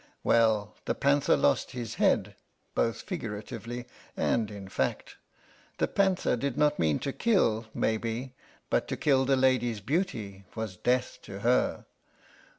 [0.23, 2.35] Well, the panther lost his head,
[2.73, 3.85] both figuratively
[4.17, 5.17] and in fact.
[5.77, 8.33] The panther did not mean to kill, maybe,
[8.71, 11.85] but to kill the lady's beauty was death to her....